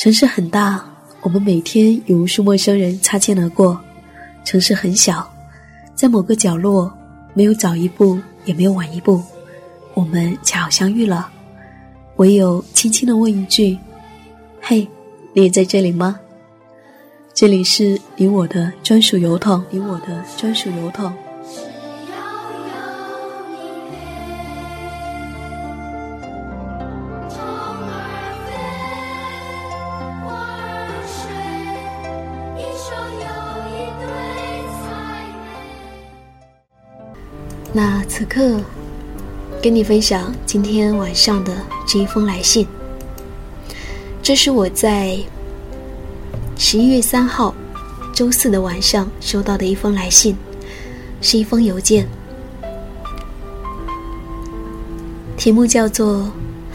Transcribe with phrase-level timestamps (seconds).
[0.00, 0.82] 城市很大，
[1.20, 3.76] 我们每天与无数陌生人擦肩而过；
[4.46, 5.30] 城市很小，
[5.94, 6.90] 在某个角落，
[7.34, 9.22] 没有早一步，也没有晚一步，
[9.92, 11.30] 我们恰好相遇了。
[12.16, 13.76] 唯有轻轻的问一句
[14.62, 14.88] ：“嘿，
[15.34, 16.18] 你也在这里吗？”
[17.34, 21.12] 这里是你我的专属邮筒，你我的专属邮筒。
[37.82, 38.60] 那此刻，
[39.62, 41.56] 跟你分享今天晚上的
[41.86, 42.68] 这一封来信。
[44.22, 45.18] 这是我在
[46.58, 47.54] 十一月三号
[48.12, 50.36] 周四的晚上收到的一封来信，
[51.22, 52.06] 是一封邮件，
[55.38, 56.30] 题目叫做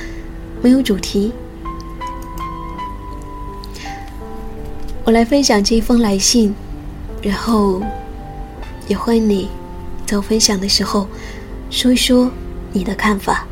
[0.64, 1.30] “没有主题”。
[5.04, 6.54] 我来分享这一封来信，
[7.20, 7.82] 然后
[8.88, 9.50] 也欢迎你。
[10.06, 11.08] 在我分享的时候，
[11.68, 12.30] 说一说
[12.72, 13.44] 你的看法。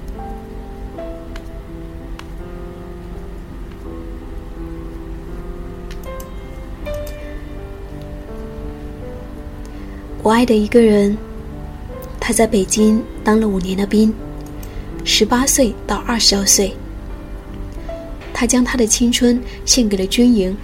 [10.23, 11.19] 我爱的一个人，
[12.21, 14.15] 他在北京当了五年的兵，
[15.05, 16.73] 十八岁到二十二岁，
[18.33, 20.57] 他将他的青春献给了军营，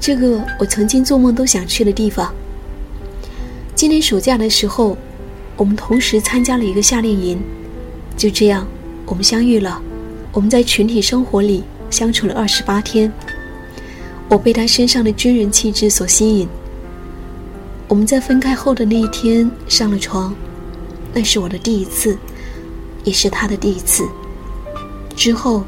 [0.00, 2.32] 这个我曾经做梦都想去的地方。
[3.82, 4.96] 今年暑假的时候，
[5.56, 7.42] 我们同时参加了一个夏令营，
[8.16, 8.64] 就这样，
[9.06, 9.82] 我们相遇了。
[10.30, 13.12] 我们在群体生活里相处了二十八天。
[14.28, 16.48] 我被他身上的军人气质所吸引。
[17.88, 20.32] 我们在分开后的那一天上了床，
[21.12, 22.16] 那是我的第一次，
[23.02, 24.08] 也是他的第一次。
[25.16, 25.64] 之后，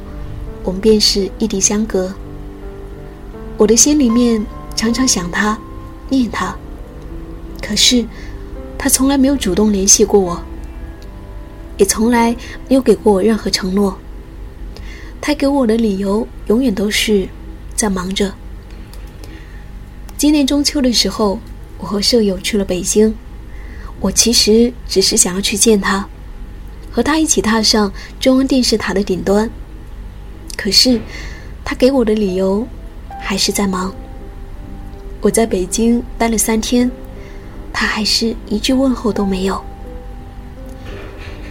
[0.63, 2.15] 我们便是异地相隔。
[3.57, 4.41] 我的心里面
[4.77, 5.59] 常常想他，
[6.09, 6.57] 念他。
[7.67, 8.05] 可是，
[8.77, 10.45] 他从来没有主动联系过我，
[11.79, 12.37] 也从来
[12.69, 13.99] 没有给过我任何承诺。
[15.19, 17.27] 他给我的理由永远都是
[17.75, 18.35] 在忙着。
[20.19, 21.41] 今年中秋的时候，
[21.79, 23.15] 我和舍友去了北京，
[23.99, 26.07] 我其实只是想要去见他，
[26.93, 29.49] 和他一起踏上中央电视塔的顶端。
[30.55, 31.01] 可是，
[31.65, 32.69] 他给我的理由
[33.23, 33.95] 还是在忙。
[35.23, 36.91] 我在北京待了三天。
[37.85, 39.63] 他还是一句问候都没有。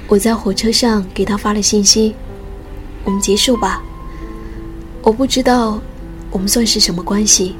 [0.07, 2.15] 我在火车上给他发了信息
[3.05, 3.83] ：“我们结束吧。”
[5.03, 5.79] 我不知道
[6.31, 7.55] 我们算是什么关系。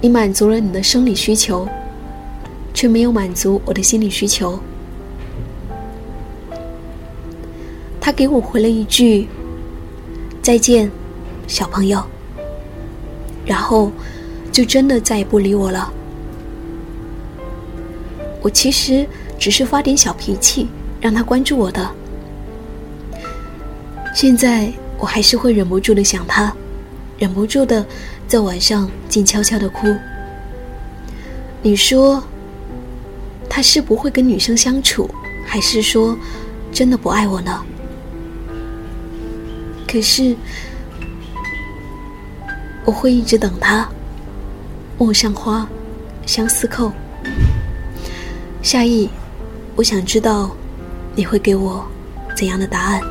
[0.00, 1.68] 你满足了你的生理需求，
[2.72, 4.58] 却没有满足我的心理需求。
[8.00, 9.28] 他给我回了一句
[10.40, 10.90] ：“再见，
[11.46, 12.02] 小朋友。”
[13.44, 13.92] 然后
[14.50, 15.92] 就真的再也不理我了。
[18.42, 19.06] 我其实
[19.38, 20.68] 只是发点小脾气，
[21.00, 21.90] 让他关注我的。
[24.14, 26.54] 现在我还是会忍不住的想他，
[27.18, 27.86] 忍不住的
[28.26, 29.86] 在晚上静悄悄的哭。
[31.62, 32.22] 你说，
[33.48, 35.08] 他是不会跟女生相处，
[35.46, 36.18] 还是说
[36.72, 37.62] 真的不爱我呢？
[39.86, 40.34] 可是
[42.84, 43.88] 我会一直等他。
[44.98, 45.66] 陌上花，
[46.26, 46.92] 相思扣。
[48.62, 49.10] 夏意，
[49.74, 50.50] 我想知道，
[51.16, 51.84] 你会给我
[52.36, 53.02] 怎样的答案？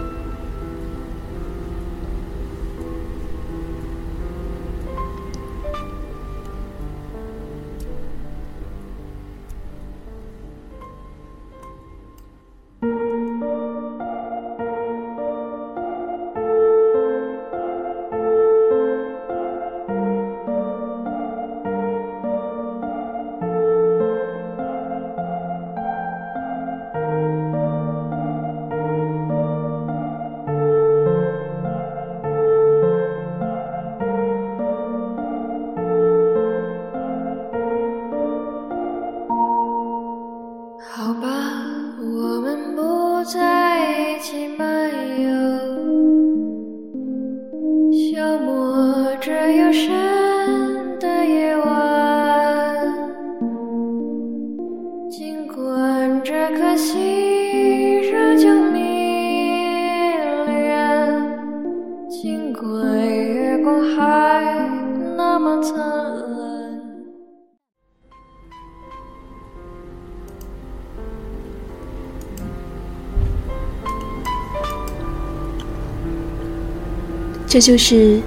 [77.51, 78.21] 这就是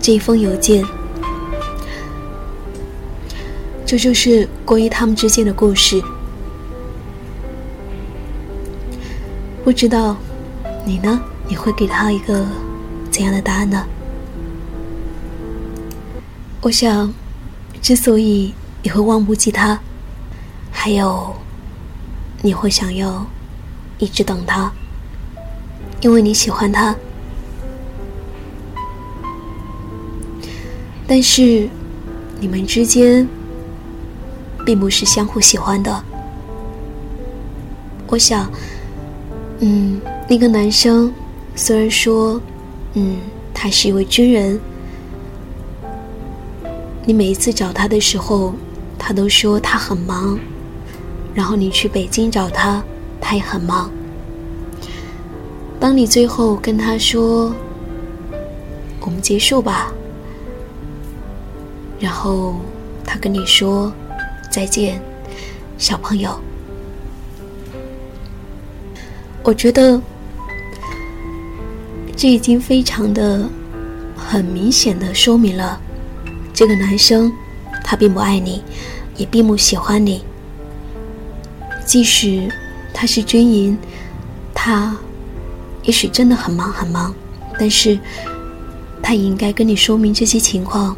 [0.00, 0.84] 这封邮件，
[3.86, 6.02] 这就是关于他们之间的故事。
[9.62, 10.16] 不知道
[10.84, 11.22] 你呢？
[11.46, 12.44] 你会给他一个
[13.08, 13.86] 怎样的答案呢？
[16.60, 17.14] 我想，
[17.80, 18.52] 之所以
[18.82, 19.78] 你会忘不记他，
[20.72, 21.32] 还有
[22.42, 23.24] 你会想要
[23.98, 24.72] 一直等他，
[26.00, 26.92] 因为你喜欢他。
[31.06, 31.68] 但是，
[32.40, 33.28] 你们之间
[34.64, 36.04] 并不是相互喜欢的。
[38.08, 38.50] 我想，
[39.60, 41.12] 嗯，那个男生
[41.54, 42.40] 虽然说，
[42.94, 43.18] 嗯，
[43.54, 44.60] 他是一位军人，
[47.04, 48.54] 你每一次找他的时候，
[48.98, 50.38] 他都说他很忙，
[51.34, 52.82] 然后你去北京找他，
[53.20, 53.90] 他也很忙。
[55.78, 57.54] 当你最后跟他说
[59.00, 59.92] ：“我们结束吧。”
[62.06, 62.54] 然后
[63.04, 63.92] 他跟你说
[64.48, 65.02] 再见，
[65.76, 66.38] 小朋友。
[69.42, 70.00] 我觉得
[72.16, 73.48] 这已经非常的
[74.16, 75.80] 很明显的说明了，
[76.54, 77.32] 这个男生
[77.82, 78.62] 他并不爱你，
[79.16, 80.24] 也并不喜欢你。
[81.84, 82.48] 即使
[82.94, 83.76] 他是军营，
[84.54, 84.96] 他
[85.82, 87.12] 也许真的很忙很忙，
[87.58, 87.98] 但是
[89.02, 90.96] 他也应该跟你说明这些情况。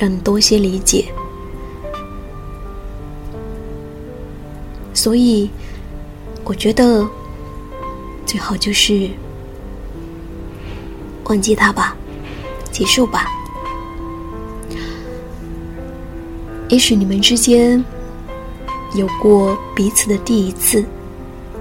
[0.00, 1.12] 让你多些理解，
[4.94, 5.50] 所以
[6.42, 7.06] 我觉得
[8.24, 9.10] 最好就是
[11.24, 11.94] 忘记他吧，
[12.72, 13.26] 结束吧。
[16.70, 17.84] 也许你们之间
[18.94, 20.82] 有过彼此的第一次，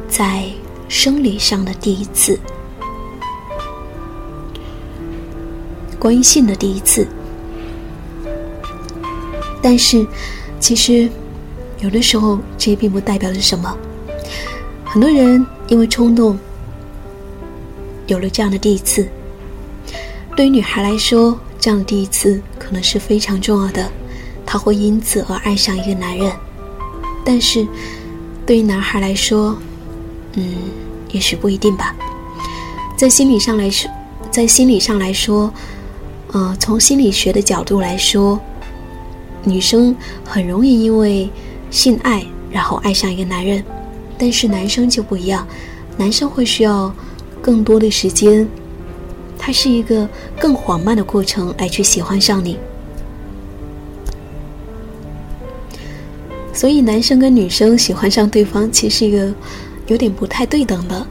[0.07, 0.45] 在
[0.87, 2.39] 生理上的第一次，
[5.99, 7.05] 关于性的第一次。
[9.61, 10.05] 但是，
[10.59, 11.09] 其实
[11.81, 13.77] 有的时候，这也并不代表着什么。
[14.85, 16.39] 很多人因为冲动，
[18.07, 19.07] 有了这样的第一次。
[20.35, 23.91] 对于女孩来说，这样的第一次可能是非常重要的，
[24.45, 26.31] 她会因此而爱上一个男人。
[27.25, 27.67] 但是，
[28.45, 29.57] 对于男孩来说，
[30.33, 30.55] 嗯，
[31.11, 31.93] 也许不一定吧。
[32.97, 33.91] 在心理上来说，
[34.31, 35.53] 在心理上来说，
[36.31, 38.39] 呃，从心理学的角度来说。
[39.43, 41.29] 女生很容易因为
[41.71, 43.63] 性爱，然后爱上一个男人，
[44.17, 45.47] 但是男生就不一样，
[45.97, 46.93] 男生会需要
[47.41, 48.47] 更多的时间，
[49.37, 50.07] 它是一个
[50.39, 52.57] 更缓慢的过程来去喜欢上你。
[56.53, 59.33] 所以，男生跟女生喜欢上对方，其实是一个
[59.87, 61.07] 有点不太对等的，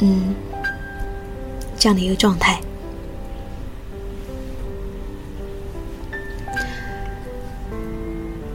[0.00, 0.34] 嗯，
[1.78, 2.60] 这样的一个状态。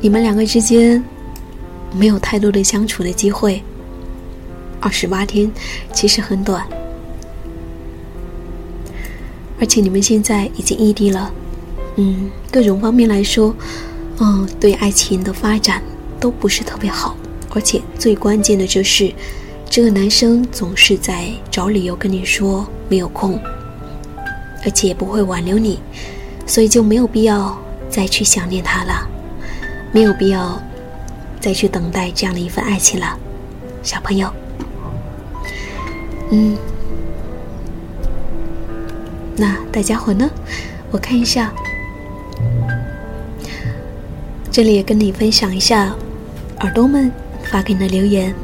[0.06, 1.04] 你们两个之间
[1.92, 3.60] 没有太多的相处的机会，
[4.80, 5.52] 二十八天
[5.96, 6.64] 其实很短，
[9.60, 11.34] 而且你们现在已经异地了，
[11.96, 13.52] 嗯，各种方面来说，
[14.20, 15.82] 嗯，对爱情的发展
[16.20, 17.18] 都不是特别好，
[17.56, 19.12] 而且最关键的就是，
[19.68, 23.42] 这个男生总是在找理由跟你说没有空，
[24.64, 25.80] 而且也不会挽留你，
[26.46, 27.60] 所以就没有必要
[27.90, 29.10] 再去想念他了。
[29.96, 30.62] 没有必要
[31.40, 33.18] 再去等待这样的一份爱情了，
[33.82, 34.30] 小朋友。
[36.32, 36.58] 嗯，
[39.38, 40.30] 那大家伙呢？
[40.92, 41.54] 我看一下，
[44.52, 45.96] 这里也跟你分享一下
[46.60, 47.10] 耳朵们
[47.46, 48.36] 发给你的留言。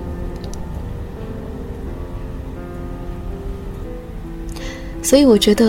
[5.03, 5.65] 所以我觉得，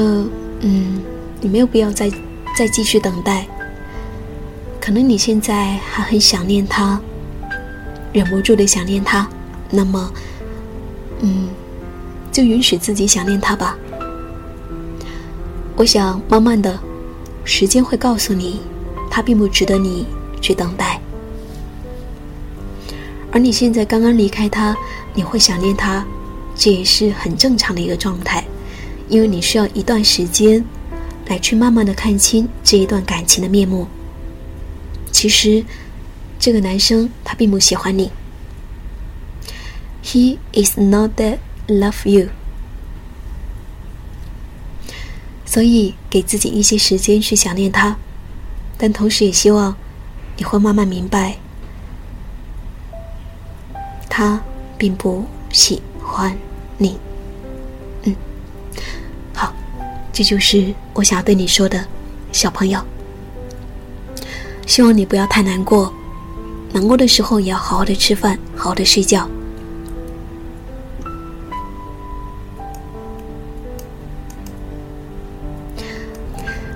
[0.61, 1.03] 嗯，
[1.41, 2.09] 你没有必要再
[2.57, 3.49] 再继续等待。
[4.83, 7.01] 可能你现在还很想念他，
[8.13, 9.29] 忍不住的想念他，
[9.71, 10.13] 那么，
[11.21, 11.49] 嗯，
[12.33, 13.79] 就允许自己想念他吧。
[15.77, 16.77] 我想，慢慢的，
[17.45, 18.59] 时间会告诉你，
[19.09, 20.05] 他并不值得你
[20.41, 21.01] 去等待。
[23.31, 24.77] 而你现在刚刚离开他，
[25.15, 26.05] 你会想念他，
[26.57, 28.43] 这也是很正常的一个状态，
[29.09, 30.65] 因为你需要一段时间，
[31.29, 33.87] 来去慢慢的看清这一段感情的面目。
[35.13, 35.65] 其实，
[36.41, 38.11] 这个男生他并不喜欢你。
[40.03, 41.39] He is not that
[41.69, 42.31] love you。
[45.45, 47.97] 所以，给自己一些时间去想念他，
[48.79, 49.77] 但同时也希望
[50.37, 51.37] 你会慢慢明白，
[54.09, 54.43] 他
[54.79, 56.37] 并不喜欢
[56.79, 56.99] 你。
[58.05, 58.17] 嗯，
[59.35, 59.55] 好，
[60.11, 61.87] 这就是我想要对你说的，
[62.33, 62.83] 小朋友。
[64.73, 65.93] 希望你不要太难过，
[66.73, 69.29] 难过的时候也要好好的吃饭，好好的睡觉。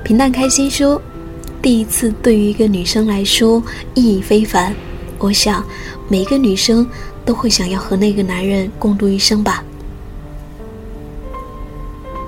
[0.05, 1.01] 平淡开心说，
[1.63, 3.63] 第一次对于一个女生来说
[3.95, 4.75] 意义非凡。
[5.17, 5.65] 我想，
[6.07, 6.87] 每一个女生
[7.25, 9.65] 都会想要和那个男人共度一生吧。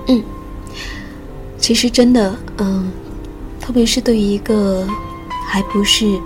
[0.06, 0.24] 嗯，
[1.58, 2.90] 其实真的，嗯，
[3.60, 4.88] 特别是对于一个
[5.50, 6.20] 还不是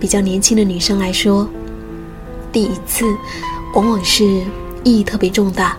[0.00, 1.48] 比较年轻的女生来说，
[2.50, 3.04] 第一次
[3.74, 4.24] 往往是
[4.82, 5.76] 意义特别重大。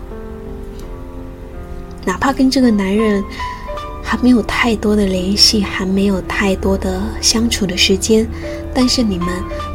[2.06, 3.22] 哪怕跟这个男人
[4.02, 8.26] 还没有太多的联系，还没有太多的相处的时间，
[8.74, 9.28] 但是你们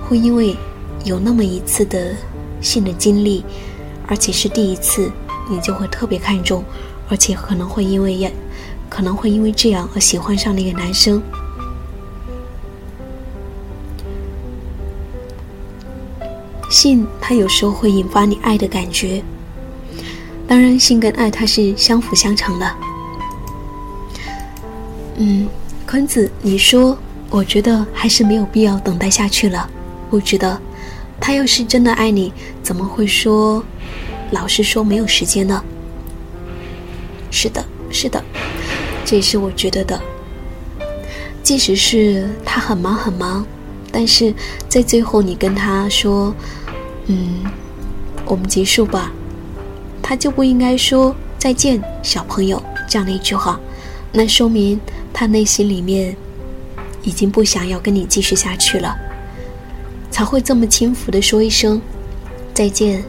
[0.10, 0.58] 会因为
[1.04, 2.16] 有那么一次的
[2.60, 3.46] 性的经历，
[4.08, 5.12] 而且是第一次。
[5.48, 6.64] 你就会特别看重，
[7.08, 8.34] 而且可能会因为也，
[8.90, 11.22] 可能会因为这样而喜欢上那个男生。
[16.76, 19.24] 性它有时候会引发你爱的感觉，
[20.46, 22.76] 当然性跟爱它是相辅相成的。
[25.16, 25.48] 嗯，
[25.88, 26.98] 坤子，你说，
[27.30, 29.70] 我觉得还是没有必要等待下去了。
[30.10, 30.60] 我觉得，
[31.18, 33.64] 他要是真的爱你，怎么会说？
[34.32, 35.64] 老是说，没有时间呢。
[37.32, 38.22] 是的，是的，
[39.06, 40.02] 这也是我觉得的。
[41.42, 43.46] 即使是他很忙很忙，
[43.94, 44.34] 但是
[44.68, 46.36] 在最后你跟他说
[47.08, 47.44] ：“嗯，
[48.26, 49.12] 我们结束吧。”
[50.02, 53.60] 他就不应该说“再见，小朋友”这样的一句话。
[54.12, 54.80] 那说明
[55.12, 56.16] 他内心里面
[57.04, 58.96] 已经不想要跟你继续下去了，
[60.12, 61.82] 才会这么轻浮的说一声
[62.54, 63.04] “再见”。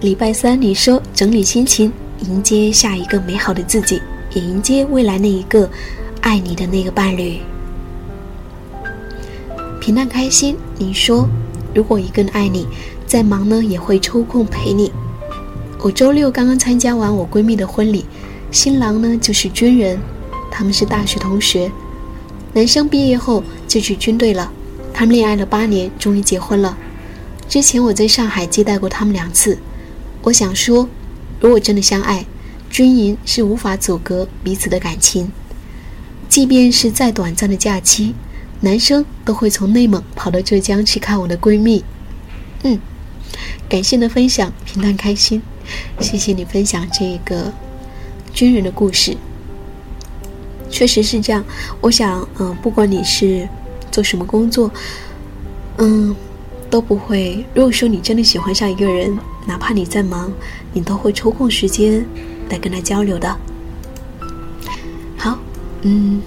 [0.00, 4.00] 礼拜三，你说整理心情，迎接下一个美好的自己，
[4.32, 5.68] 也迎接未来那一个
[6.20, 7.40] 爱你的那个伴侣。
[9.80, 11.28] 平淡开心，你说
[11.74, 12.66] 如果一个人爱你，
[13.06, 14.92] 再忙呢也会抽空陪你。
[15.80, 18.04] 我周六刚刚参加完我闺蜜的婚礼，
[18.50, 19.98] 新郎呢就是军人，
[20.50, 21.70] 他们是大学同学，
[22.52, 24.52] 男生毕业后就去军队了，
[24.92, 26.76] 他们恋爱了八年，终于结婚了。
[27.48, 29.58] 之前我在上海接待过他们两次。
[30.22, 30.88] 我想说，
[31.40, 32.24] 如果真的相爱，
[32.70, 35.32] 军营是无法阻隔彼此的感情。
[36.28, 38.14] 即便是再短暂的假期，
[38.62, 41.84] 男生都会从内蒙跑到浙江去看我的闺蜜。
[42.62, 42.78] 嗯，
[43.68, 45.42] 感谢你的分享，平淡开心。
[46.00, 47.52] 谢谢你分享这个
[48.32, 49.14] 军人的故事，
[50.70, 51.44] 确实是这样。
[51.80, 53.46] 我想，嗯，不管你是
[53.90, 54.70] 做什么工作，
[55.76, 56.16] 嗯。
[56.72, 57.44] 都不会。
[57.52, 59.14] 如果说你真的喜欢上一个人，
[59.46, 60.32] 哪怕你再忙，
[60.72, 62.02] 你都会抽空时间
[62.48, 63.28] 来跟他交流的。
[65.18, 65.38] 好，
[65.82, 66.22] 嗯，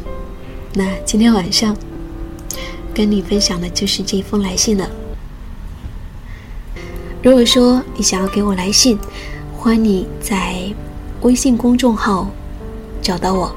[0.76, 1.76] 那今天晚上
[2.96, 4.90] 跟你分享的就是这封来信了。
[7.22, 8.98] 如果说你想要给我来信，
[9.58, 10.74] 欢迎你在
[11.22, 12.30] 微信公众号
[13.02, 13.54] 找到我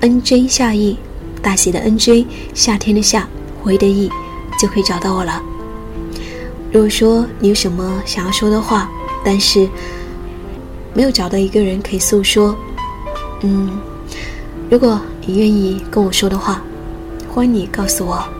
[0.00, 0.98] ，N J 夏意，
[1.40, 3.26] 大写的 N J，夏天的夏，
[3.62, 4.10] 回的意。
[4.60, 5.40] 就可以找到我了。
[6.72, 8.90] 如果说你有什么想要说的话，
[9.24, 9.68] 但是
[10.92, 12.56] 没有找到一个人可以诉说，
[13.42, 13.78] 嗯，
[14.68, 16.60] 如果你愿意跟我说的话，
[17.28, 18.37] 欢迎你告诉我。